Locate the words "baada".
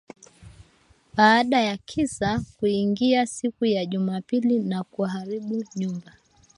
1.13-1.61